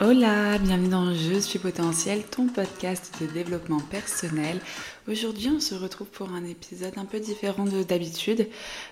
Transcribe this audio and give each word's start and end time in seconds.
Hola, 0.00 0.58
bienvenue 0.58 0.90
dans 0.90 1.12
Je 1.12 1.40
suis 1.40 1.58
potentiel, 1.58 2.22
ton 2.22 2.46
podcast 2.46 3.12
de 3.20 3.26
développement 3.26 3.80
personnel. 3.80 4.60
Aujourd'hui, 5.08 5.48
on 5.48 5.58
se 5.58 5.74
retrouve 5.74 6.06
pour 6.06 6.30
un 6.30 6.44
épisode 6.44 6.96
un 6.98 7.04
peu 7.04 7.18
différent 7.18 7.64
de 7.64 7.82
d'habitude 7.82 8.48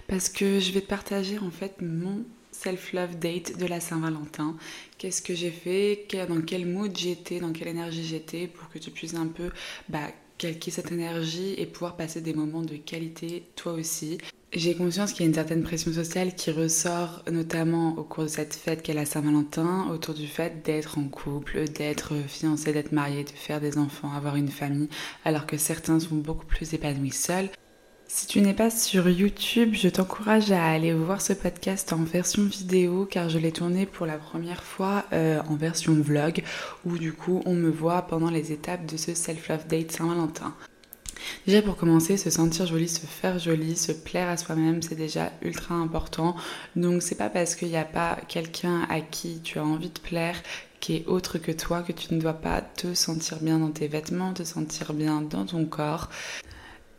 parce 0.08 0.28
que 0.28 0.58
je 0.58 0.72
vais 0.72 0.80
te 0.80 0.88
partager 0.88 1.38
en 1.38 1.52
fait 1.52 1.80
mon 1.80 2.24
self-love 2.50 3.20
date 3.20 3.56
de 3.56 3.66
la 3.66 3.78
Saint-Valentin. 3.78 4.56
Qu'est-ce 4.98 5.22
que 5.22 5.36
j'ai 5.36 5.52
fait, 5.52 6.08
dans 6.28 6.40
quel 6.40 6.66
mood 6.66 6.90
j'étais, 6.96 7.38
dans 7.38 7.52
quelle 7.52 7.68
énergie 7.68 8.04
j'étais? 8.04 8.48
Pour 8.48 8.68
que 8.68 8.80
tu 8.80 8.90
puisses 8.90 9.14
un 9.14 9.28
peu 9.28 9.50
bah, 9.88 10.08
calquer 10.38 10.72
cette 10.72 10.90
énergie 10.90 11.54
et 11.56 11.66
pouvoir 11.66 11.94
passer 11.94 12.20
des 12.20 12.34
moments 12.34 12.62
de 12.62 12.74
qualité 12.74 13.44
toi 13.54 13.74
aussi. 13.74 14.18
J'ai 14.52 14.74
conscience 14.74 15.12
qu'il 15.12 15.22
y 15.22 15.24
a 15.24 15.28
une 15.28 15.34
certaine 15.34 15.64
pression 15.64 15.92
sociale 15.92 16.34
qui 16.34 16.50
ressort 16.50 17.22
notamment 17.30 17.96
au 17.98 18.04
cours 18.04 18.24
de 18.24 18.28
cette 18.28 18.54
fête 18.54 18.80
qu'est 18.80 18.94
la 18.94 19.04
Saint-Valentin 19.04 19.88
autour 19.90 20.14
du 20.14 20.28
fait 20.28 20.64
d'être 20.64 20.98
en 20.98 21.08
couple, 21.08 21.68
d'être 21.68 22.14
fiancé, 22.28 22.72
d'être 22.72 22.92
marié, 22.92 23.24
de 23.24 23.30
faire 23.30 23.60
des 23.60 23.76
enfants, 23.76 24.12
avoir 24.12 24.36
une 24.36 24.48
famille, 24.48 24.88
alors 25.24 25.46
que 25.46 25.56
certains 25.56 25.98
sont 25.98 26.14
beaucoup 26.14 26.46
plus 26.46 26.74
épanouis 26.74 27.10
seuls. 27.10 27.48
Si 28.08 28.28
tu 28.28 28.40
n'es 28.40 28.54
pas 28.54 28.70
sur 28.70 29.08
YouTube, 29.08 29.74
je 29.74 29.88
t'encourage 29.88 30.52
à 30.52 30.64
aller 30.64 30.94
voir 30.94 31.20
ce 31.20 31.32
podcast 31.32 31.92
en 31.92 32.04
version 32.04 32.44
vidéo 32.44 33.04
car 33.04 33.28
je 33.28 33.38
l'ai 33.38 33.50
tourné 33.50 33.84
pour 33.84 34.06
la 34.06 34.16
première 34.16 34.62
fois 34.62 35.04
euh, 35.12 35.42
en 35.48 35.56
version 35.56 35.92
vlog 35.92 36.44
où 36.86 36.98
du 36.98 37.12
coup 37.12 37.42
on 37.46 37.54
me 37.54 37.68
voit 37.68 38.02
pendant 38.02 38.30
les 38.30 38.52
étapes 38.52 38.86
de 38.86 38.96
ce 38.96 39.12
self-love 39.12 39.66
date 39.66 39.90
Saint-Valentin. 39.90 40.54
Déjà 41.46 41.62
pour 41.62 41.76
commencer, 41.76 42.16
se 42.16 42.30
sentir 42.30 42.66
jolie, 42.66 42.88
se 42.88 43.06
faire 43.06 43.38
jolie, 43.38 43.76
se 43.76 43.92
plaire 43.92 44.28
à 44.28 44.36
soi-même, 44.36 44.82
c'est 44.82 44.94
déjà 44.94 45.32
ultra 45.42 45.74
important. 45.74 46.36
Donc 46.74 47.02
c'est 47.02 47.14
pas 47.14 47.30
parce 47.30 47.54
qu'il 47.54 47.68
n'y 47.68 47.76
a 47.76 47.84
pas 47.84 48.18
quelqu'un 48.28 48.86
à 48.88 49.00
qui 49.00 49.40
tu 49.40 49.58
as 49.58 49.64
envie 49.64 49.90
de 49.90 49.98
plaire 49.98 50.36
qui 50.80 50.96
est 50.96 51.06
autre 51.06 51.38
que 51.38 51.52
toi 51.52 51.82
que 51.82 51.92
tu 51.92 52.14
ne 52.14 52.20
dois 52.20 52.34
pas 52.34 52.60
te 52.60 52.94
sentir 52.94 53.38
bien 53.40 53.58
dans 53.58 53.70
tes 53.70 53.88
vêtements, 53.88 54.32
te 54.32 54.44
sentir 54.44 54.92
bien 54.92 55.22
dans 55.22 55.46
ton 55.46 55.64
corps. 55.64 56.10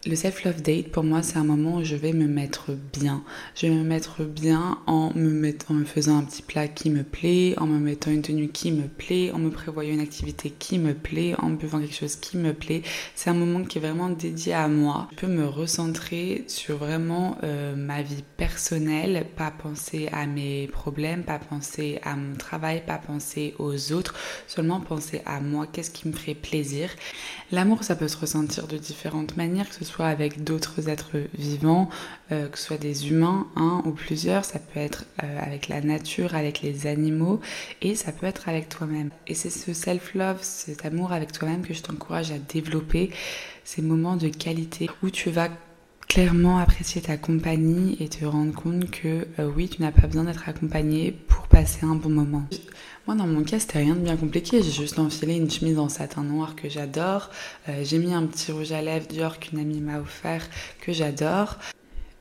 Le 0.06 0.16
self-love 0.16 0.62
date, 0.62 0.92
pour 0.92 1.04
moi, 1.04 1.24
c'est 1.24 1.38
un 1.38 1.44
moment 1.44 1.78
où 1.78 1.84
je 1.84 1.96
vais 1.96 2.14
me 2.14 2.28
mettre 2.28 2.72
bien. 2.94 3.24
Je 3.56 3.66
vais 3.66 3.74
me 3.74 3.84
mettre 3.84 4.24
bien 4.24 4.78
en 4.86 5.12
me, 5.16 5.52
faisant 5.86 6.20
un 6.20 6.24
petit 6.24 6.44
plat 6.44 6.68
qui 6.68 6.92
me 6.92 7.04
plaît, 7.04 7.56
en 7.58 7.66
me 7.66 7.80
mettant 7.80 8.12
une 8.12 8.22
tenue 8.22 8.48
qui 8.48 8.72
me 8.72 8.88
plaît, 8.88 9.32
en 9.32 9.40
me 9.40 9.50
prévoyant 9.50 9.96
une 9.96 10.00
activité 10.00 10.52
qui 10.52 10.78
me 10.78 10.94
plaît, 10.94 11.34
en 11.40 11.50
buvant 11.50 11.80
quelque 11.80 11.96
chose 11.96 12.16
qui 12.16 12.38
me 12.38 12.54
plaît. 12.54 12.84
C'est 13.16 13.32
un 13.32 13.34
moment 13.34 13.64
qui 13.66 13.80
est 13.80 13.82
vraiment 13.82 14.10
dédié 14.10 14.54
à 14.54 14.68
moi. 14.68 15.08
Je 15.12 15.16
peux 15.18 15.28
me 15.28 15.48
recentrer 15.48 16.46
sur 16.48 16.78
vraiment 16.78 17.38
euh, 17.44 17.76
ma 17.76 18.04
vie 18.04 18.24
personnelle, 18.38 19.26
pas 19.36 19.52
penser 19.52 20.10
à 20.14 20.28
mes 20.28 20.68
problèmes, 20.68 21.24
pas 21.24 21.40
penser 21.40 22.00
à 22.04 22.16
mon 22.16 22.36
travail, 22.36 22.84
pas 22.86 23.00
penser 23.00 23.56
aux 23.58 23.92
autres, 23.92 24.14
seulement 24.46 24.80
penser 24.80 25.22
à 25.26 25.42
moi, 25.42 25.66
qu'est-ce 25.66 25.92
qui 25.92 26.08
me 26.08 26.14
ferait 26.14 26.36
plaisir. 26.36 26.92
L'amour, 27.52 27.84
ça 27.84 27.96
peut 27.96 28.08
se 28.08 28.18
ressentir 28.18 28.68
de 28.68 28.78
différentes 28.78 29.36
manières, 29.38 29.68
que 29.68 29.84
ce 29.84 29.87
soit 29.88 30.08
avec 30.08 30.44
d'autres 30.44 30.90
êtres 30.90 31.18
vivants, 31.38 31.90
euh, 32.32 32.48
que 32.48 32.58
ce 32.58 32.66
soit 32.66 32.78
des 32.78 33.10
humains, 33.10 33.48
un 33.56 33.82
ou 33.86 33.92
plusieurs, 33.92 34.46
ça 34.46 34.60
peut 34.60 34.80
être 34.80 35.06
euh, 35.24 35.40
avec 35.42 35.68
la 35.68 35.82
nature, 35.82 36.36
avec 36.36 36.62
les 36.62 36.88
animaux, 36.88 37.40
et 37.82 37.96
ça 37.96 38.12
peut 38.12 38.26
être 38.26 38.50
avec 38.50 38.70
toi-même. 38.70 39.10
Et 39.28 39.34
c'est 39.34 39.50
ce 39.50 39.74
self-love, 39.74 40.40
cet 40.42 40.86
amour 40.86 41.12
avec 41.12 41.32
toi-même 41.32 41.62
que 41.66 41.74
je 41.74 41.82
t'encourage 41.82 42.32
à 42.32 42.38
développer, 42.38 43.12
ces 43.64 43.82
moments 43.82 44.16
de 44.16 44.30
qualité 44.30 44.90
où 45.04 45.10
tu 45.10 45.30
vas 45.30 45.50
clairement 46.08 46.58
apprécier 46.58 47.02
ta 47.02 47.18
compagnie 47.18 47.98
et 48.00 48.08
te 48.08 48.26
rendre 48.26 48.54
compte 48.54 48.90
que 48.90 49.28
euh, 49.40 49.52
oui, 49.56 49.70
tu 49.70 49.82
n'as 49.82 49.92
pas 49.92 50.08
besoin 50.08 50.24
d'être 50.24 50.48
accompagné 50.48 51.12
pour 51.12 51.37
passer 51.62 51.88
un 51.88 51.96
bon 51.96 52.10
moment. 52.10 52.44
Moi, 53.08 53.16
dans 53.16 53.26
mon 53.26 53.44
cas, 53.44 53.58
c'était 53.58 53.80
rien 53.80 53.96
de 53.96 54.02
bien 54.02 54.16
compliqué. 54.16 54.62
J'ai 54.62 54.70
juste 54.70 55.00
enfilé 55.00 55.38
une 55.38 55.50
chemise 55.50 55.80
en 55.80 55.90
satin 55.90 56.22
noir 56.22 56.56
que 56.56 56.70
j'adore. 56.70 57.32
Euh, 57.68 57.84
j'ai 57.84 57.98
mis 57.98 58.14
un 58.14 58.28
petit 58.28 58.52
rouge 58.52 58.72
à 58.74 58.84
lèvres 58.84 59.08
Dior 59.08 59.40
qu'une 59.40 59.58
amie 59.58 59.82
m'a 59.82 60.00
offert 60.00 60.48
que 60.82 60.94
j'adore. 60.94 61.58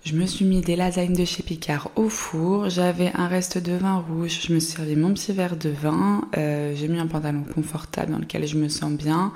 Je 0.06 0.15
me 0.15 0.25
suis 0.25 0.44
mis 0.44 0.61
des 0.61 0.77
lasagnes 0.77 1.15
de 1.17 1.25
chez 1.25 1.43
Picard 1.43 1.91
au 1.97 2.09
four. 2.09 2.71
J'avais 2.71 3.11
un 3.15 3.27
reste 3.27 3.59
de 3.59 3.72
vin 3.72 3.97
rouge. 4.09 4.39
Je 4.47 4.55
me 4.55 4.61
suis 4.61 4.77
servi 4.77 4.94
mon 4.94 5.12
petit 5.12 5.33
verre 5.33 5.56
de 5.56 5.69
vin. 5.69 6.28
Euh, 6.39 6.77
j'ai 6.77 6.87
mis 6.87 7.00
un 7.00 7.09
pantalon 7.09 7.43
confortable 7.53 8.12
dans 8.12 8.21
lequel 8.21 8.47
je 8.47 8.56
me 8.56 8.69
sens 8.69 8.93
bien. 8.93 9.33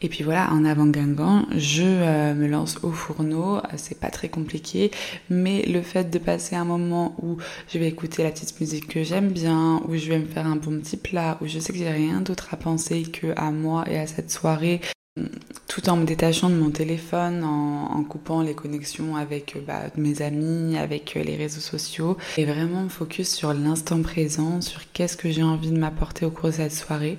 Et 0.00 0.08
puis 0.08 0.24
voilà, 0.24 0.50
en 0.50 0.64
avant 0.64 0.86
Guingamp, 0.86 1.44
je 1.54 1.82
euh, 1.82 2.32
me 2.32 2.46
lance 2.46 2.78
au 2.82 2.90
fourneau. 2.90 3.60
C'est 3.76 4.00
pas 4.00 4.08
très 4.08 4.30
compliqué, 4.30 4.90
mais 5.28 5.60
le 5.66 5.82
fait 5.82 6.08
de 6.08 6.18
passer 6.18 6.56
un 6.56 6.64
moment 6.64 7.14
où 7.20 7.36
je 7.68 7.78
vais 7.78 7.88
écouter 7.88 8.22
la 8.22 8.30
petite 8.30 8.58
musique 8.60 8.88
que 8.88 9.02
j'aime 9.02 9.28
bien, 9.28 9.82
où 9.86 9.94
je 9.94 10.08
vais 10.08 10.18
me 10.18 10.26
faire 10.26 10.46
un 10.46 10.56
bon 10.56 10.80
petit 10.80 10.96
plat, 10.96 11.36
où 11.42 11.46
je 11.46 11.58
sais 11.58 11.70
que 11.70 11.78
j'ai 11.78 11.90
rien 11.90 12.22
d'autre 12.22 12.48
à 12.52 12.56
penser 12.56 13.02
que 13.02 13.34
à 13.36 13.50
moi 13.50 13.84
et 13.90 13.98
à 13.98 14.06
cette 14.06 14.30
soirée, 14.30 14.80
tout 15.72 15.88
en 15.88 15.96
me 15.96 16.04
détachant 16.04 16.50
de 16.50 16.54
mon 16.54 16.70
téléphone, 16.70 17.44
en, 17.44 18.04
coupant 18.04 18.42
les 18.42 18.54
connexions 18.54 19.16
avec 19.16 19.56
bah, 19.66 19.84
mes 19.96 20.20
amis, 20.20 20.76
avec 20.76 21.14
les 21.14 21.34
réseaux 21.34 21.62
sociaux, 21.62 22.18
et 22.36 22.44
vraiment 22.44 22.82
me 22.82 22.90
focus 22.90 23.34
sur 23.34 23.54
l'instant 23.54 24.02
présent, 24.02 24.60
sur 24.60 24.82
qu'est-ce 24.92 25.16
que 25.16 25.30
j'ai 25.30 25.42
envie 25.42 25.70
de 25.70 25.78
m'apporter 25.78 26.26
au 26.26 26.30
cours 26.30 26.50
de 26.50 26.56
cette 26.56 26.74
soirée. 26.74 27.16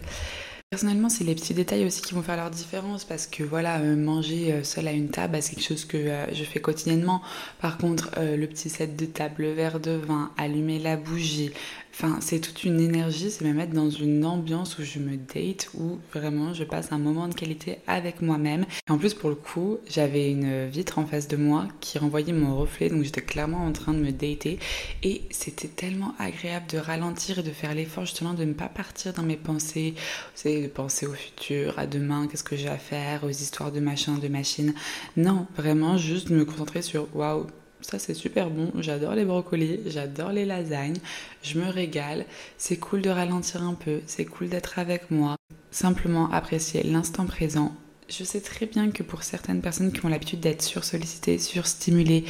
Personnellement, 0.70 1.10
c'est 1.10 1.24
les 1.24 1.36
petits 1.36 1.54
détails 1.54 1.86
aussi 1.86 2.02
qui 2.02 2.16
vont 2.16 2.24
faire 2.24 2.36
leur 2.36 2.50
différence 2.50 3.06
parce 3.06 3.28
que 3.28 3.44
voilà, 3.44 3.80
euh, 3.80 3.96
manger 3.96 4.52
euh, 4.52 4.64
seul 4.64 4.88
à 4.88 4.92
une 4.92 5.10
table, 5.10 5.34
bah, 5.34 5.42
c'est 5.42 5.56
quelque 5.56 5.68
chose 5.68 5.86
que 5.86 5.98
euh, 5.98 6.34
je 6.34 6.44
fais 6.44 6.60
quotidiennement. 6.60 7.22
Par 7.60 7.78
contre, 7.78 8.10
le 8.20 8.46
petit 8.48 8.70
set 8.70 8.96
de 8.96 9.06
table, 9.06 9.44
le 9.44 9.54
verre 9.54 9.80
de 9.80 9.92
vin, 9.92 10.32
allumer 10.36 10.80
la 10.80 10.96
bougie, 10.96 11.52
Enfin, 11.94 12.18
c'est 12.22 12.40
toute 12.40 12.64
une 12.64 12.80
énergie, 12.80 13.30
c'est 13.30 13.46
me 13.46 13.54
mettre 13.54 13.74
dans 13.74 13.92
une 13.92 14.26
ambiance 14.26 14.80
où 14.80 14.84
je 14.84 14.98
me 14.98 15.16
date, 15.16 15.70
où 15.76 16.00
vraiment 16.12 16.52
je 16.56 16.64
passe 16.64 16.92
un 16.92 16.98
moment 16.98 17.28
de 17.28 17.36
qualité 17.36 17.78
avec 17.86 18.22
moi-même. 18.24 18.66
Et 18.88 18.92
en 18.92 18.98
plus, 18.98 19.14
pour 19.14 19.30
le 19.30 19.36
coup, 19.36 19.78
j'avais 19.88 20.32
une 20.32 20.68
vitre 20.68 20.98
en 20.98 21.06
face 21.06 21.28
de 21.28 21.38
moi 21.38 21.68
qui 21.82 22.00
renvoyait 22.00 22.34
mon 22.34 22.58
reflet, 22.58 22.90
donc 22.90 23.04
j'étais 23.04 23.22
clairement 23.22 23.64
en 23.64 23.72
train 23.72 23.94
de 23.94 24.00
me 24.00 24.12
dater. 24.12 24.58
Et 25.04 25.22
c'était 25.30 25.68
tellement 25.68 26.16
agréable 26.18 26.66
de 26.72 26.80
ralentir 26.80 27.38
et 27.40 27.44
de 27.44 27.52
faire 27.52 27.76
l'effort 27.76 28.06
justement 28.06 28.34
de 28.34 28.44
ne 28.44 28.54
pas 28.54 28.70
partir 28.70 29.14
dans 29.14 29.24
mes 29.24 29.38
pensées, 29.38 29.94
c'est 30.34 30.64
de 30.64 30.68
penser 30.68 31.06
au 31.06 31.14
futur, 31.14 31.78
à 31.78 31.86
demain, 31.86 32.28
qu'est-ce 32.28 32.44
que 32.44 32.56
j'ai 32.56 32.70
à 32.70 32.80
faire, 32.80 33.24
aux 33.24 33.30
histoires 33.30 33.72
de 33.72 33.80
machin, 33.80 34.18
de 34.18 34.28
machine. 34.28 34.74
Non, 35.16 35.46
vraiment 35.58 35.98
juste 35.98 36.32
me 36.32 36.44
concentrer 36.44 36.82
sur 36.82 37.08
waouh 37.16 37.46
ça 37.84 38.00
c'est 38.00 38.14
super 38.14 38.50
bon, 38.50 38.72
j'adore 38.80 39.14
les 39.14 39.26
brocolis, 39.26 39.80
j'adore 39.88 40.32
les 40.32 40.46
lasagnes, 40.46 40.98
je 41.44 41.60
me 41.60 41.70
régale, 41.70 42.26
c'est 42.58 42.78
cool 42.78 43.02
de 43.02 43.10
ralentir 43.10 43.64
un 43.64 43.76
peu, 43.76 44.02
c'est 44.08 44.26
cool 44.26 44.50
d'être 44.50 44.80
avec 44.80 45.12
moi, 45.12 45.36
simplement 45.72 46.32
apprécier 46.32 46.84
l'instant 46.84 47.26
présent. 47.26 47.76
Je 48.10 48.24
sais 48.24 48.42
très 48.42 48.66
bien 48.66 48.92
que 48.92 49.02
pour 49.02 49.24
certaines 49.24 49.62
personnes 49.62 49.92
qui 49.92 50.06
ont 50.06 50.10
l'habitude 50.10 50.42
d'être 50.42 50.62
sursollicitées, 50.62 51.40
surstimulées, 51.40 52.26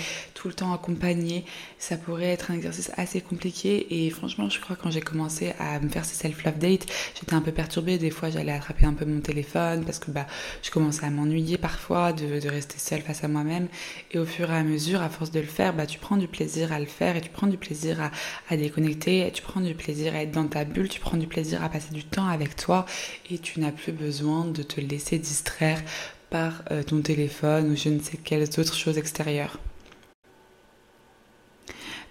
le 0.48 0.54
temps 0.54 0.74
accompagné, 0.74 1.46
ça 1.78 1.98
pourrait 1.98 2.32
être 2.32 2.52
un 2.52 2.56
exercice 2.56 2.92
assez 2.98 3.22
compliqué. 3.22 4.06
Et 4.06 4.10
franchement, 4.10 4.50
je 4.50 4.60
crois 4.60 4.76
quand 4.76 4.92
j'ai 4.92 5.02
commencé 5.02 5.54
à 5.60 5.80
me 5.80 5.90
faire 5.90 6.06
ces 6.06 6.16
self-love 6.16 6.58
dates, 6.58 6.86
j'étais 7.16 7.34
un 7.34 7.42
peu 7.42 7.52
perturbée. 7.52 7.98
Des 7.98 8.10
fois, 8.10 8.30
j'allais 8.30 8.52
attraper 8.52 8.86
un 8.86 8.94
peu 8.94 9.06
mon 9.06 9.22
téléphone 9.22 9.86
parce 9.86 10.00
que 10.00 10.12
bah, 10.12 10.28
je 10.62 10.72
commençais 10.72 11.06
à 11.06 11.10
m'ennuyer 11.10 11.58
parfois 11.58 12.14
de, 12.14 12.40
de, 12.40 12.50
rester 12.50 12.78
seule 12.78 13.02
face 13.02 13.24
à 13.24 13.28
moi-même. 13.28 13.68
Et 14.12 14.20
au 14.20 14.26
fur 14.26 14.52
et 14.52 14.56
à 14.56 14.64
mesure, 14.64 15.02
à 15.02 15.10
force 15.10 15.32
de 15.32 15.40
le 15.40 15.46
faire, 15.46 15.74
bah, 15.74 15.86
tu 15.86 16.00
prends 16.00 16.18
du 16.18 16.28
plaisir 16.28 16.72
à 16.72 16.80
le 16.80 16.86
faire 16.86 17.16
et 17.16 17.22
tu 17.22 17.30
prends 17.30 17.48
du 17.48 17.58
plaisir 17.58 18.02
à, 18.02 18.12
à 18.50 18.58
déconnecter, 18.58 19.28
et 19.28 19.32
tu 19.32 19.42
prends 19.42 19.62
du 19.62 19.76
plaisir 19.76 20.16
à 20.16 20.24
être 20.24 20.32
dans 20.32 20.48
ta 20.48 20.66
bulle, 20.66 20.90
tu 20.90 21.00
prends 21.00 21.18
du 21.18 21.28
plaisir 21.28 21.64
à 21.64 21.70
passer 21.70 21.94
du 21.94 22.04
temps 22.04 22.28
avec 22.28 22.56
toi 22.56 22.86
et 23.30 23.38
tu 23.38 23.60
n'as 23.60 23.72
plus 23.72 23.92
besoin 23.92 24.46
de 24.46 24.64
te 24.64 24.82
laisser 24.82 25.20
distraire 25.20 25.82
par 26.30 26.64
euh, 26.72 26.84
ton 26.84 27.02
téléphone 27.02 27.72
ou 27.72 27.76
je 27.76 27.90
ne 27.90 28.00
sais 28.00 28.18
quelles 28.18 28.48
autres 28.60 28.76
choses 28.76 28.98
extérieures. 28.98 29.60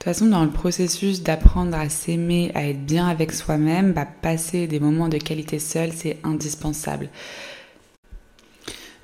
De 0.02 0.04
toute 0.06 0.14
façon, 0.14 0.30
dans 0.30 0.44
le 0.44 0.50
processus 0.50 1.22
d'apprendre 1.22 1.76
à 1.76 1.88
s'aimer, 1.88 2.50
à 2.56 2.66
être 2.66 2.84
bien 2.84 3.06
avec 3.06 3.30
soi-même, 3.30 3.92
bah, 3.92 4.04
passer 4.04 4.66
des 4.66 4.80
moments 4.80 5.08
de 5.08 5.16
qualité 5.16 5.60
seul, 5.60 5.92
c'est 5.92 6.18
indispensable. 6.24 7.08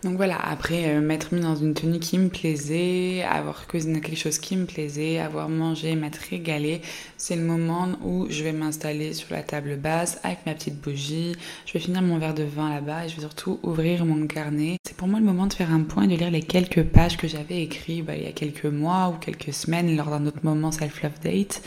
Donc 0.05 0.17
voilà, 0.17 0.37
après 0.37 0.91
euh, 0.91 1.01
m'être 1.01 1.35
mis 1.35 1.41
dans 1.41 1.57
une 1.57 1.75
tenue 1.75 1.99
qui 1.99 2.19
me 2.19 2.29
plaisait, 2.29 3.25
avoir 3.29 3.67
cuisiné 3.67 4.01
quelque 4.01 4.17
chose 4.17 4.39
qui 4.39 4.57
me 4.57 4.65
plaisait, 4.65 5.19
avoir 5.19 5.49
mangé, 5.49 5.97
m'être 5.97 6.21
régalé, 6.31 6.83
c'est 7.17 7.35
le 7.35 7.43
moment 7.43 7.89
où 8.05 8.27
je 8.31 8.45
vais 8.45 8.53
m'installer 8.53 9.13
sur 9.13 9.35
la 9.35 9.43
table 9.43 9.77
basse 9.77 10.21
avec 10.23 10.47
ma 10.47 10.55
petite 10.55 10.81
bougie, 10.81 11.35
je 11.67 11.73
vais 11.73 11.81
finir 11.81 12.03
mon 12.03 12.19
verre 12.19 12.35
de 12.35 12.45
vin 12.45 12.73
là-bas 12.73 13.07
et 13.07 13.09
je 13.09 13.17
vais 13.17 13.23
surtout 13.23 13.59
ouvrir 13.65 14.05
mon 14.05 14.25
carnet. 14.29 14.77
C'est 14.87 14.97
pour 14.97 15.09
moi 15.09 15.19
le 15.19 15.27
moment 15.27 15.49
de 15.49 15.53
faire 15.53 15.73
un 15.73 15.83
point 15.83 16.05
et 16.05 16.07
de 16.07 16.15
lire 16.15 16.31
les 16.31 16.43
quelques 16.43 16.85
pages 16.85 17.17
que 17.17 17.27
j'avais 17.27 17.61
écrites 17.61 18.05
bah, 18.05 18.15
il 18.17 18.23
y 18.23 18.29
a 18.29 18.33
quelques 18.33 18.67
mois 18.67 19.09
ou 19.09 19.19
quelques 19.19 19.53
semaines 19.53 19.97
lors 19.97 20.11
d'un 20.11 20.27
autre 20.27 20.45
moment 20.45 20.71
self-love 20.71 21.19
date 21.25 21.61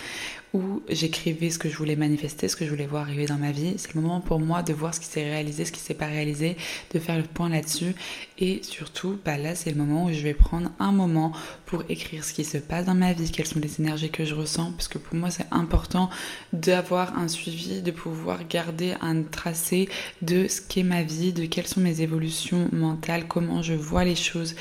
où 0.54 0.82
j'écrivais 0.90 1.50
ce 1.50 1.60
que 1.60 1.70
je 1.70 1.78
voulais 1.78 1.96
manifester, 1.96 2.48
ce 2.48 2.56
que 2.56 2.66
je 2.66 2.70
voulais 2.70 2.86
voir 2.86 3.04
arriver 3.04 3.26
dans 3.26 3.38
ma 3.38 3.52
vie. 3.52 3.74
C'est 3.78 3.94
le 3.94 4.02
moment 4.02 4.20
pour 4.20 4.40
moi 4.40 4.64
de 4.64 4.74
voir 4.74 4.94
ce 4.94 5.00
qui 5.00 5.06
s'est 5.06 5.24
réalisé, 5.24 5.66
ce 5.66 5.72
qui 5.72 5.80
s'est 5.80 5.94
pas 5.94 6.08
réalisé, 6.08 6.58
de 6.94 7.00
faire 7.00 7.18
le 7.18 7.24
point 7.24 7.50
là-dessus. 7.50 7.96
Et 8.38 8.62
surtout, 8.64 9.18
bah 9.24 9.38
là, 9.38 9.56
c'est 9.56 9.72
le 9.72 9.78
moment 9.78 10.06
où 10.06 10.12
je 10.12 10.22
vais 10.22 10.34
prendre 10.34 10.72
un 10.80 10.92
moment 10.92 11.32
pour 11.66 11.84
écrire 11.90 12.24
ce 12.24 12.34
qui 12.34 12.44
se 12.44 12.58
passe 12.58 12.86
dans 12.86 12.96
ma 12.96 13.14
vie, 13.14 13.32
quelles 13.32 13.48
sont 13.48 13.60
les 13.60 13.80
énergies 13.80 14.10
que 14.10 14.26
je 14.26 14.36
ressens, 14.36 14.72
parce 14.72 14.88
que 14.88 14.98
pour 14.98 15.16
moi, 15.16 15.30
c'est 15.30 15.48
important 15.52 16.10
d'avoir 16.52 17.18
un 17.18 17.28
suivi, 17.28 17.82
de 17.82 17.92
pouvoir 17.92 18.48
garder 18.48 18.96
un 19.02 19.24
tracé 19.24 19.88
de 20.22 20.48
ce 20.48 20.62
qu'est 20.62 20.84
ma 20.84 21.04
vie, 21.04 21.34
de 21.34 21.46
quelles 21.46 21.68
sont 21.68 21.82
mes 21.82 22.02
évolutions 22.02 22.68
mentales, 22.72 23.28
comment 23.28 23.62
je 23.62 23.74
vois 23.74 24.04
les 24.04 24.16
choses 24.16 24.56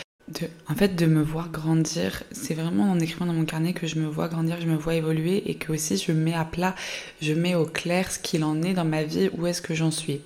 en 0.69 0.75
fait, 0.75 0.95
de 0.95 1.07
me 1.07 1.23
voir 1.23 1.51
grandir, 1.51 2.23
c'est 2.31 2.55
vraiment 2.55 2.91
en 2.91 2.99
écrivant 3.01 3.27
dans 3.27 3.33
mon 3.33 3.45
carnet 3.45 3.73
que 3.73 3.87
je 3.87 3.99
me 3.99 4.07
vois 4.07 4.29
grandir, 4.29 4.61
je 4.61 4.67
me 4.67 4.77
vois 4.77 4.95
évoluer 4.95 5.51
et 5.51 5.55
que 5.55 5.73
aussi 5.73 5.97
je 5.97 6.13
mets 6.13 6.35
à 6.35 6.45
plat, 6.45 6.75
je 7.21 7.33
mets 7.33 7.55
au 7.55 7.67
clair 7.67 8.11
ce 8.11 8.19
qu'il 8.19 8.45
en 8.45 8.63
est 8.63 8.75
dans 8.75 8.85
ma 8.85 9.03
vie, 9.03 9.31
où 9.37 9.47
est-ce 9.47 9.63
que 9.63 9.75
j'en 9.75 9.91
suis. 9.91 10.21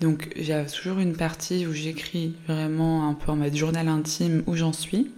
Donc 0.00 0.28
j'ai 0.36 0.64
toujours 0.66 0.98
une 0.98 1.16
partie 1.16 1.66
où 1.66 1.72
j'écris 1.72 2.34
vraiment 2.46 3.08
un 3.08 3.14
peu 3.14 3.32
en 3.32 3.36
mode 3.36 3.54
journal 3.54 3.88
intime 3.88 4.42
où 4.46 4.54
j'en 4.54 4.72
suis. 4.72 5.10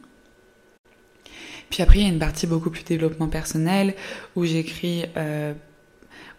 Puis 1.69 1.83
après, 1.83 1.99
il 1.99 2.03
y 2.03 2.07
a 2.07 2.09
une 2.13 2.19
partie 2.19 2.47
beaucoup 2.47 2.71
plus 2.71 2.85
développement 2.85 3.29
personnel 3.29 3.95
où 4.37 4.45
j'écris 4.45 5.05
euh, 5.17 5.53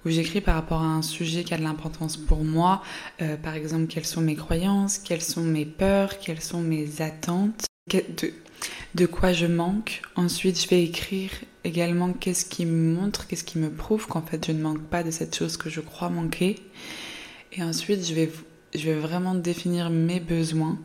où 0.06 0.10
j'écris 0.10 0.42
par 0.42 0.56
rapport 0.56 0.82
à 0.82 0.88
un 0.88 1.02
sujet 1.02 1.44
qui 1.44 1.54
a 1.54 1.58
de 1.58 1.64
l'importance 1.64 2.18
pour 2.18 2.44
moi, 2.44 2.82
euh, 3.22 3.38
par 3.38 3.54
exemple 3.54 3.86
quelles 3.86 4.06
sont 4.06 4.22
mes 4.22 4.36
croyances, 4.36 4.98
quelles 4.98 5.22
sont 5.22 5.44
mes 5.44 5.66
peurs, 5.66 6.18
quelles 6.20 6.42
sont 6.42 6.62
mes 6.62 7.02
attentes 7.02 7.71
de, 7.88 9.06
quoi 9.06 9.34
je 9.34 9.46
manque. 9.46 10.02
Ensuite, 10.16 10.62
je 10.62 10.68
vais 10.68 10.84
écrire 10.84 11.32
également 11.64 12.14
qu'est-ce 12.14 12.46
qui 12.46 12.66
me 12.66 12.96
montre, 12.96 13.28
qu'est-ce 13.28 13.44
qui 13.44 13.58
me 13.58 13.70
prouve 13.70 14.08
qu'en 14.08 14.22
fait 14.22 14.46
je 14.48 14.52
ne 14.52 14.62
manque 14.62 14.84
pas 14.84 15.04
de 15.04 15.12
cette 15.12 15.36
chose 15.36 15.58
que 15.58 15.70
je 15.70 15.82
crois 15.82 16.10
manquer. 16.10 16.58
Et 17.54 17.64
ensuite, 17.64 18.06
je 18.06 18.14
vais, 18.14 18.32
je 18.74 18.90
vais 18.90 19.00
vraiment 19.00 19.36
définir 19.36 19.90
mes 19.90 20.20
besoins 20.20 20.78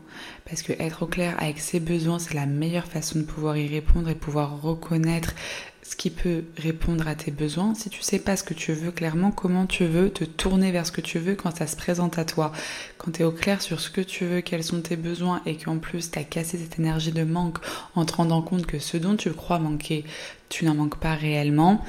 parce 0.45 0.63
que 0.63 0.73
être 0.73 1.03
au 1.03 1.07
clair 1.07 1.37
avec 1.39 1.59
ses 1.59 1.81
besoins, 1.81 2.19
c'est 2.19 2.35
la 2.35 2.47
meilleure 2.47 2.87
façon 2.87 3.21
de 3.21 3.25
pouvoir 3.25 3.57
y 3.57 3.69
répondre 3.69 4.09
et 4.09 4.15
pouvoir 4.15 4.61
reconnaître 4.61 5.35
ce 5.83 5.95
qui 5.95 6.11
peut 6.11 6.45
répondre 6.57 7.07
à 7.07 7.15
tes 7.15 7.31
besoins. 7.31 7.75
Si 7.75 7.91
tu 7.91 8.03
sais 8.03 8.19
pas 8.19 8.37
ce 8.37 8.43
que 8.43 8.55
tu 8.55 8.73
veux 8.73 8.91
clairement, 8.91 9.31
comment 9.31 9.67
tu 9.67 9.85
veux 9.85 10.11
te 10.11 10.25
tourner 10.25 10.73
vers 10.73 10.85
ce 10.85 10.91
que 10.91 11.01
tu 11.01 11.21
veux 11.21 11.37
quand 11.37 11.57
ça 11.57 11.69
se 11.69 11.77
présente 11.77 12.19
à 12.19 12.25
toi. 12.25 12.51
Quand 12.99 13.13
tu 13.13 13.23
es 13.23 13.25
au 13.25 13.31
clair 13.31 13.63
sur 13.63 13.81
ce 13.81 13.91
que 13.91 14.01
tu 14.01 14.25
veux, 14.25 14.41
quels 14.41 14.65
sont 14.65 14.81
tes 14.81 14.97
besoins 14.97 15.43
et 15.47 15.57
qu'en 15.57 15.79
plus 15.79 16.11
tu 16.11 16.19
as 16.19 16.25
cassé 16.25 16.59
cette 16.59 16.81
énergie 16.81 17.13
de 17.13 17.23
manque 17.23 17.59
en 17.95 18.05
te 18.05 18.15
rendant 18.15 18.43
compte 18.43 18.67
que 18.67 18.81
ce 18.81 18.97
dont 18.97 19.15
tu 19.15 19.31
crois 19.33 19.61
manquer, 19.61 20.05
tu 20.49 20.65
n'en 20.65 20.75
manques 20.75 20.99
pas 20.99 21.15
réellement, 21.15 21.85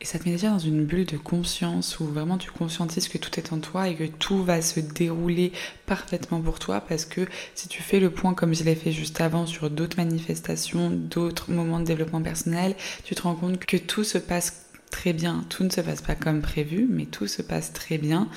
et 0.00 0.04
ça 0.04 0.18
te 0.18 0.24
met 0.24 0.32
déjà 0.32 0.50
dans 0.50 0.58
une 0.58 0.84
bulle 0.84 1.06
de 1.06 1.16
conscience 1.16 1.98
où 1.98 2.04
vraiment 2.04 2.38
tu 2.38 2.50
conscientises 2.50 3.08
que 3.08 3.18
tout 3.18 3.38
est 3.38 3.52
en 3.52 3.58
toi 3.58 3.88
et 3.88 3.94
que 3.94 4.04
tout 4.04 4.44
va 4.44 4.62
se 4.62 4.80
dérouler 4.80 5.52
parfaitement 5.86 6.40
pour 6.40 6.58
toi 6.58 6.80
parce 6.80 7.04
que 7.04 7.26
si 7.54 7.68
tu 7.68 7.82
fais 7.82 7.98
le 7.98 8.10
point 8.10 8.34
comme 8.34 8.54
je 8.54 8.64
l'ai 8.64 8.74
fait 8.74 8.92
juste 8.92 9.20
avant 9.20 9.46
sur 9.46 9.70
d'autres 9.70 9.96
manifestations, 9.96 10.90
d'autres 10.90 11.50
moments 11.50 11.80
de 11.80 11.84
développement 11.84 12.22
personnel, 12.22 12.76
tu 13.04 13.14
te 13.14 13.22
rends 13.22 13.34
compte 13.34 13.64
que 13.64 13.76
tout 13.76 14.04
se 14.04 14.18
passe 14.18 14.66
très 14.90 15.12
bien. 15.12 15.44
Tout 15.48 15.64
ne 15.64 15.70
se 15.70 15.80
passe 15.80 16.02
pas 16.02 16.14
comme 16.14 16.40
prévu, 16.40 16.86
mais 16.88 17.06
tout 17.06 17.26
se 17.26 17.42
passe 17.42 17.72
très 17.72 17.98
bien. 17.98 18.28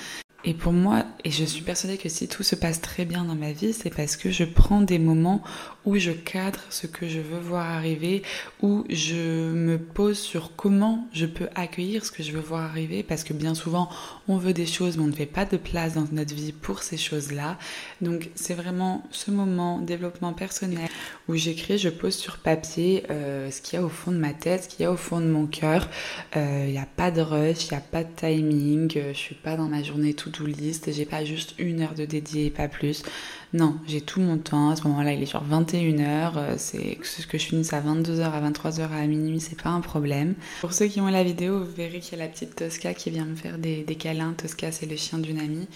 Et 0.43 0.55
pour 0.55 0.73
moi, 0.73 1.05
et 1.23 1.29
je 1.29 1.45
suis 1.45 1.61
persuadée 1.61 1.97
que 1.97 2.09
si 2.09 2.27
tout 2.27 2.41
se 2.41 2.55
passe 2.55 2.81
très 2.81 3.05
bien 3.05 3.23
dans 3.23 3.35
ma 3.35 3.51
vie, 3.51 3.73
c'est 3.73 3.93
parce 3.93 4.17
que 4.17 4.31
je 4.31 4.43
prends 4.43 4.81
des 4.81 4.97
moments 4.97 5.43
où 5.85 5.97
je 5.97 6.11
cadre 6.11 6.59
ce 6.71 6.87
que 6.87 7.07
je 7.07 7.19
veux 7.19 7.39
voir 7.39 7.65
arriver, 7.67 8.23
où 8.61 8.83
je 8.89 9.51
me 9.51 9.77
pose 9.77 10.17
sur 10.17 10.55
comment 10.55 11.07
je 11.13 11.27
peux 11.27 11.47
accueillir 11.53 12.05
ce 12.05 12.11
que 12.11 12.23
je 12.23 12.31
veux 12.31 12.39
voir 12.39 12.63
arriver, 12.63 13.03
parce 13.03 13.23
que 13.23 13.33
bien 13.33 13.53
souvent, 13.53 13.89
on 14.27 14.37
veut 14.37 14.53
des 14.53 14.65
choses, 14.65 14.97
mais 14.97 15.03
on 15.03 15.07
ne 15.07 15.11
fait 15.11 15.27
pas 15.27 15.45
de 15.45 15.57
place 15.57 15.93
dans 15.93 16.07
notre 16.11 16.33
vie 16.33 16.53
pour 16.53 16.81
ces 16.81 16.97
choses-là. 16.97 17.59
Donc 18.01 18.31
c'est 18.33 18.55
vraiment 18.55 19.03
ce 19.11 19.29
moment 19.29 19.79
développement 19.79 20.33
personnel 20.33 20.89
où 21.27 21.35
j'écris, 21.35 21.77
je 21.77 21.89
pose 21.89 22.15
sur 22.15 22.37
papier 22.37 23.03
euh, 23.09 23.51
ce 23.51 23.61
qu'il 23.61 23.77
y 23.77 23.81
a 23.81 23.85
au 23.85 23.89
fond 23.89 24.11
de 24.11 24.17
ma 24.17 24.33
tête, 24.33 24.63
ce 24.63 24.69
qu'il 24.69 24.83
y 24.83 24.85
a 24.85 24.91
au 24.91 24.97
fond 24.97 25.19
de 25.19 25.27
mon 25.27 25.45
cœur. 25.45 25.87
Euh, 26.35 26.65
il 26.65 26.71
n'y 26.71 26.79
a 26.79 26.87
pas 26.95 27.11
de 27.11 27.21
rush, 27.21 27.67
il 27.67 27.73
n'y 27.73 27.77
a 27.77 27.81
pas 27.81 28.03
de 28.03 28.09
timing, 28.15 28.91
euh, 28.97 29.13
je 29.13 29.17
suis 29.17 29.35
pas 29.35 29.55
dans 29.55 29.67
ma 29.67 29.83
journée 29.83 30.13
tout 30.13 30.30
to-do 30.31 30.51
list, 30.51 30.91
j'ai 30.91 31.05
pas 31.05 31.23
juste 31.25 31.53
une 31.57 31.81
heure 31.81 31.93
de 31.93 32.05
dédié 32.05 32.47
et 32.47 32.51
pas 32.51 32.67
plus. 32.67 33.03
Non, 33.53 33.75
j'ai 33.85 33.99
tout 33.99 34.21
mon 34.21 34.37
temps. 34.37 34.69
À 34.69 34.77
ce 34.77 34.87
moment-là, 34.87 35.11
il 35.11 35.21
est 35.21 35.25
genre 35.25 35.43
21h. 35.45 36.31
Euh, 36.37 36.55
c'est 36.57 36.97
ce 37.03 37.27
que 37.27 37.37
je 37.37 37.45
finisse 37.45 37.73
à 37.73 37.81
22h, 37.81 38.21
à 38.21 38.49
23h, 38.49 38.91
à 38.91 39.05
minuit, 39.07 39.41
c'est 39.41 39.61
pas 39.61 39.69
un 39.69 39.81
problème. 39.81 40.35
Pour 40.61 40.71
ceux 40.71 40.87
qui 40.87 41.01
ont 41.01 41.07
la 41.07 41.23
vidéo, 41.23 41.59
vous 41.59 41.71
verrez 41.75 41.99
qu'il 41.99 42.17
y 42.17 42.21
a 42.21 42.23
la 42.23 42.31
petite 42.31 42.55
Tosca 42.55 42.93
qui 42.93 43.09
vient 43.09 43.25
me 43.25 43.35
faire 43.35 43.57
des, 43.57 43.83
câlins. 43.99 44.33
Tosca, 44.33 44.71
c'est 44.71 44.85
le 44.85 44.95
chien 44.95 45.17
d'une 45.17 45.39
amie. 45.39 45.67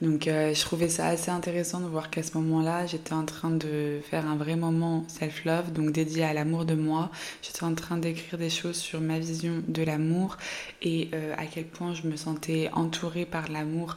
Donc, 0.00 0.28
euh, 0.28 0.54
je 0.54 0.60
trouvais 0.60 0.88
ça 0.88 1.06
assez 1.08 1.30
intéressant 1.30 1.80
de 1.80 1.86
voir 1.86 2.10
qu'à 2.10 2.22
ce 2.22 2.38
moment-là, 2.38 2.86
j'étais 2.86 3.14
en 3.14 3.24
train 3.24 3.50
de 3.50 3.98
faire 4.08 4.26
un 4.28 4.36
vrai 4.36 4.54
moment 4.54 5.04
self-love, 5.08 5.72
donc 5.72 5.90
dédié 5.90 6.22
à 6.22 6.34
l'amour 6.34 6.64
de 6.64 6.74
moi. 6.74 7.10
J'étais 7.42 7.64
en 7.64 7.74
train 7.74 7.96
d'écrire 7.96 8.38
des 8.38 8.50
choses 8.50 8.76
sur 8.76 9.00
ma 9.00 9.18
vision 9.18 9.62
de 9.66 9.82
l'amour 9.82 10.36
et 10.82 11.10
euh, 11.14 11.34
à 11.36 11.46
quel 11.46 11.64
point 11.64 11.94
je 11.94 12.06
me 12.06 12.16
sentais 12.16 12.70
entourée 12.74 13.24
par 13.24 13.50
l'amour 13.50 13.96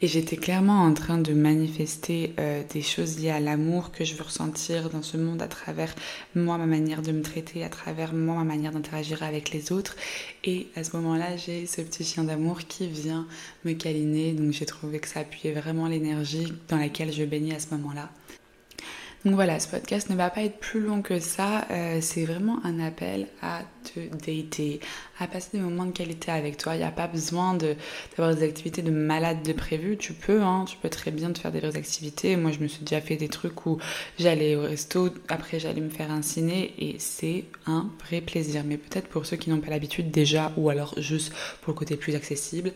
et 0.00 0.06
j'étais 0.06 0.36
clairement 0.36 0.82
en 0.82 0.94
train 0.94 1.18
de 1.18 1.32
manifester 1.32 2.32
euh, 2.38 2.62
des 2.72 2.82
choses 2.82 3.18
liées 3.18 3.30
à 3.30 3.40
l'amour 3.40 3.90
que 3.90 4.04
je 4.04 4.14
veux 4.14 4.22
ressentir 4.22 4.90
dans 4.90 5.02
ce 5.02 5.16
monde 5.16 5.42
à 5.42 5.48
travers 5.48 5.94
moi, 6.34 6.56
ma 6.58 6.66
manière 6.66 7.02
de 7.02 7.12
me 7.12 7.22
traiter, 7.22 7.64
à 7.64 7.68
travers 7.68 8.12
moi, 8.14 8.36
ma 8.36 8.44
manière 8.44 8.72
d'interagir 8.72 9.22
avec 9.22 9.50
les 9.50 9.72
autres. 9.72 9.96
Et 10.44 10.68
à 10.76 10.84
ce 10.84 10.96
moment-là, 10.96 11.36
j'ai 11.36 11.66
ce 11.66 11.80
petit 11.80 12.04
chien 12.04 12.24
d'amour 12.24 12.60
qui 12.60 12.86
vient 12.86 13.26
me 13.64 13.72
câliner. 13.72 14.32
Donc 14.32 14.52
j'ai 14.52 14.66
trouvé 14.66 15.00
que 15.00 15.08
ça 15.08 15.20
appuyait 15.20 15.54
vraiment 15.54 15.88
l'énergie 15.88 16.52
dans 16.68 16.76
laquelle 16.76 17.12
je 17.12 17.24
baignais 17.24 17.56
à 17.56 17.60
ce 17.60 17.74
moment-là. 17.74 18.10
Donc 19.24 19.34
voilà, 19.34 19.58
ce 19.58 19.66
podcast 19.66 20.10
ne 20.10 20.14
va 20.14 20.30
pas 20.30 20.42
être 20.42 20.58
plus 20.58 20.78
long 20.78 21.02
que 21.02 21.18
ça. 21.18 21.66
Euh, 21.72 21.98
c'est 22.00 22.24
vraiment 22.24 22.60
un 22.64 22.78
appel 22.78 23.26
à 23.42 23.62
te 23.82 23.98
dater, 23.98 24.78
à 25.18 25.26
passer 25.26 25.50
des 25.54 25.58
moments 25.58 25.86
de 25.86 25.90
qualité 25.90 26.30
avec 26.30 26.56
toi. 26.56 26.76
Il 26.76 26.78
n'y 26.78 26.84
a 26.84 26.92
pas 26.92 27.08
besoin 27.08 27.54
d'avoir 27.54 28.36
des 28.36 28.44
activités 28.44 28.80
de 28.80 28.92
malade 28.92 29.42
de 29.42 29.52
prévu. 29.52 29.96
Tu 29.96 30.12
peux, 30.12 30.42
hein, 30.42 30.64
tu 30.68 30.76
peux 30.76 30.88
très 30.88 31.10
bien 31.10 31.32
te 31.32 31.40
faire 31.40 31.50
des 31.50 31.58
vraies 31.58 31.76
activités. 31.76 32.36
Moi, 32.36 32.52
je 32.52 32.60
me 32.60 32.68
suis 32.68 32.84
déjà 32.84 33.00
fait 33.00 33.16
des 33.16 33.28
trucs 33.28 33.66
où 33.66 33.78
j'allais 34.20 34.54
au 34.54 34.62
resto, 34.62 35.08
après 35.28 35.58
j'allais 35.58 35.80
me 35.80 35.90
faire 35.90 36.12
un 36.12 36.22
ciné 36.22 36.74
et 36.78 36.96
c'est 37.00 37.46
un 37.66 37.90
vrai 38.04 38.20
plaisir. 38.20 38.62
Mais 38.64 38.76
peut-être 38.76 39.08
pour 39.08 39.26
ceux 39.26 39.36
qui 39.36 39.50
n'ont 39.50 39.60
pas 39.60 39.70
l'habitude 39.70 40.12
déjà 40.12 40.52
ou 40.56 40.70
alors 40.70 40.94
juste 40.96 41.32
pour 41.62 41.72
le 41.72 41.78
côté 41.78 41.96
plus 41.96 42.14
accessible 42.14 42.72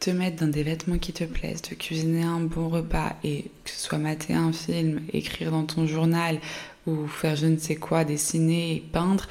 te 0.00 0.10
mettre 0.10 0.44
dans 0.44 0.50
des 0.50 0.62
vêtements 0.62 0.98
qui 0.98 1.12
te 1.12 1.24
plaisent, 1.24 1.62
de 1.62 1.74
cuisiner 1.74 2.22
un 2.22 2.40
bon 2.40 2.68
repas 2.68 3.16
et 3.24 3.50
que 3.64 3.70
ce 3.70 3.78
soit 3.78 3.98
mater 3.98 4.34
un 4.34 4.52
film, 4.52 5.02
écrire 5.12 5.50
dans 5.50 5.64
ton 5.64 5.86
journal 5.86 6.40
ou 6.86 7.06
faire 7.06 7.36
je 7.36 7.46
ne 7.46 7.56
sais 7.56 7.76
quoi, 7.76 8.04
dessiner, 8.04 8.84
peindre, 8.92 9.26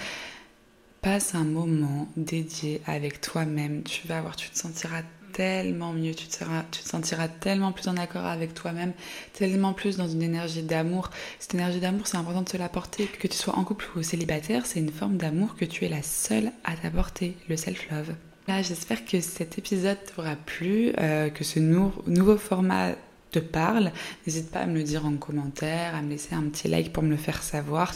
passe 1.02 1.36
un 1.36 1.44
moment 1.44 2.08
dédié 2.18 2.82
avec 2.86 3.22
toi-même. 3.22 3.84
Tu 3.84 4.08
vas 4.08 4.22
voir, 4.22 4.36
tu 4.36 4.50
te 4.50 4.58
sentiras 4.58 5.04
tellement 5.34 5.92
mieux, 5.92 6.14
tu 6.14 6.28
te, 6.28 6.36
seras, 6.36 6.64
tu 6.72 6.82
te 6.82 6.88
sentiras 6.88 7.28
tellement 7.28 7.72
plus 7.72 7.88
en 7.88 7.98
accord 7.98 8.26
avec 8.26 8.54
toi-même, 8.54 8.94
tellement 9.34 9.74
plus 9.74 9.98
dans 9.98 10.08
une 10.08 10.22
énergie 10.22 10.64
d'amour. 10.64 11.10
Cette 11.40 11.56
énergie 11.56 11.80
d'amour, 11.80 12.08
c'est 12.08 12.18
important 12.18 12.44
de 12.44 12.50
se 12.50 12.58
l'apporter. 12.58 13.08
Que 13.08 13.28
tu 13.28 13.36
sois 13.36 13.58
en 13.58 13.64
couple 13.64 13.86
ou 13.96 14.04
célibataire, 14.04 14.66
c'est 14.66 14.80
une 14.80 14.92
forme 14.92 15.18
d'amour 15.18 15.56
que 15.56 15.66
tu 15.66 15.86
es 15.86 15.90
la 15.90 16.04
seule 16.04 16.52
à 16.64 16.76
t'apporter, 16.76 17.36
le 17.50 17.58
self-love 17.58 18.14
j'espère 18.48 19.06
que 19.06 19.22
cet 19.22 19.58
épisode 19.58 19.98
t'aura 20.04 20.36
plu, 20.36 20.92
euh, 21.00 21.30
que 21.30 21.44
ce 21.44 21.60
nouveau 21.60 22.38
format 22.38 22.92
te 23.32 23.40
parle. 23.40 23.92
N'hésite 24.26 24.52
pas 24.52 24.60
à 24.60 24.66
me 24.66 24.76
le 24.76 24.84
dire 24.84 25.06
en 25.06 25.16
commentaire, 25.16 25.96
à 25.96 26.02
me 26.02 26.10
laisser 26.10 26.36
un 26.36 26.44
petit 26.44 26.68
like 26.68 26.94
pour 26.94 27.04
me 27.04 27.10
le 27.10 27.18
faire 27.18 27.42
savoir, 27.42 27.94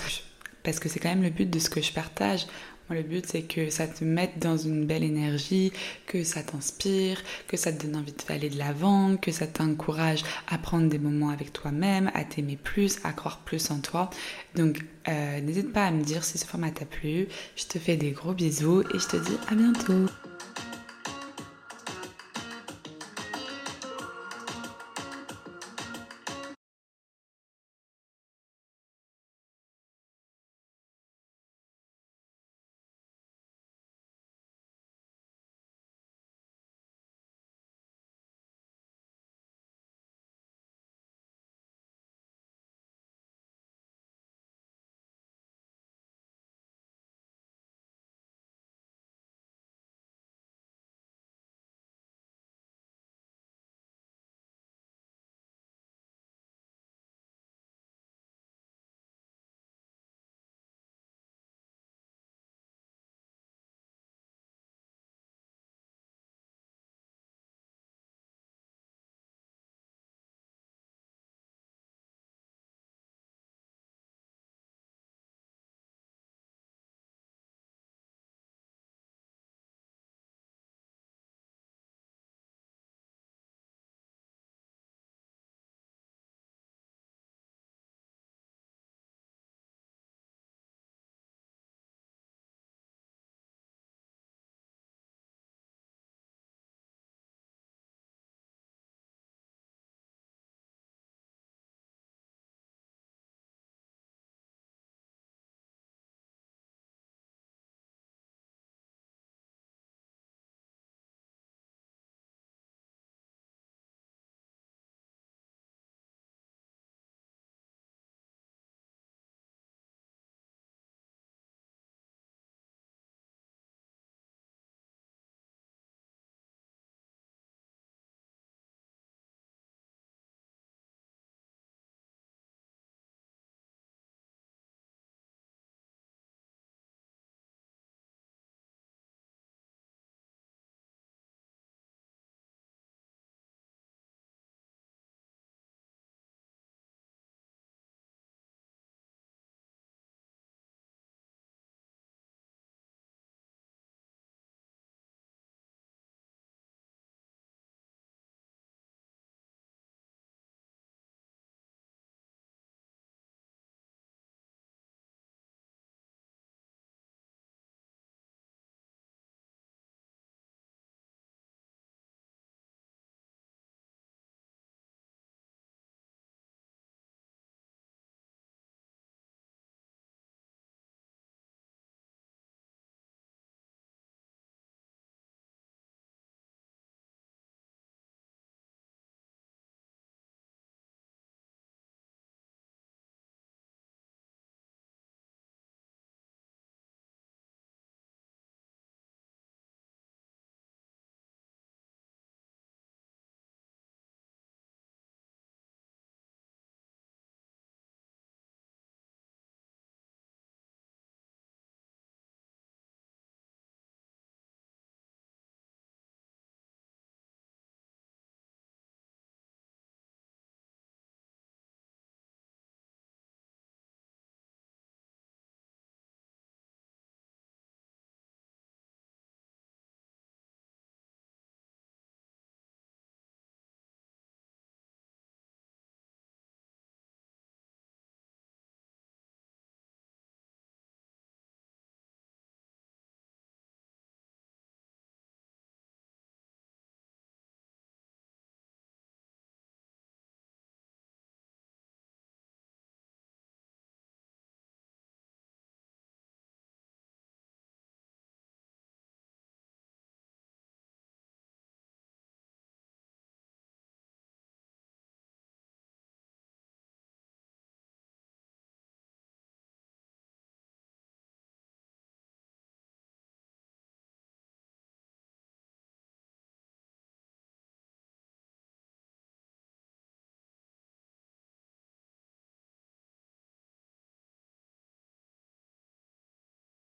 parce 0.63 0.80
que 0.80 0.89
c'est 0.89 1.00
quand 1.00 1.10
même 1.10 1.24
le 1.24 1.30
but 1.30 1.50
de 1.50 1.60
ce 1.60 1.70
que 1.70 1.82
je 1.82 1.92
partage. 1.92 2.48
Le 2.89 3.03
but, 3.03 3.25
c'est 3.27 3.41
que 3.41 3.70
ça 3.70 3.86
te 3.86 4.03
mette 4.06 4.39
dans 4.39 4.58
une 4.58 4.86
belle 4.86 5.03
énergie, 5.03 5.74
que 6.06 6.24
ça 6.24 6.41
t'inspire, 6.41 7.22
que 7.48 7.58
ça 7.58 7.74
te 7.74 7.86
donne 7.86 7.98
envie 7.98 8.13
aller 8.29 8.50
de 8.50 8.58
l'avant, 8.58 9.17
que 9.17 9.32
ça 9.32 9.46
t'encourage 9.46 10.24
à 10.48 10.58
prendre 10.58 10.89
des 10.89 11.00
moments 11.00 11.29
avec 11.29 11.51
toi-même, 11.53 12.12
à 12.13 12.24
t'aimer 12.24 12.58
plus, 12.58 13.00
à 13.03 13.12
croire 13.12 13.39
plus 13.39 13.72
en 13.72 13.79
toi. 13.79 14.10
Donc, 14.56 14.84
euh, 15.08 15.41
n'hésite 15.41 15.74
pas 15.74 15.86
à 15.86 15.91
me 15.91 16.03
dire 16.03 16.24
si 16.24 16.38
ce 16.38 16.46
format 16.46 16.72
t'a 16.72 16.86
plu. 16.86 17.27
Je 17.56 17.65
te 17.65 17.79
fais 17.79 17.98
des 17.98 18.12
gros 18.12 18.34
bisous 18.34 18.82
et 18.94 19.00
je 19.00 19.08
te 19.08 19.17
dis 19.17 19.38
à 19.50 19.56
bientôt. 19.56 20.08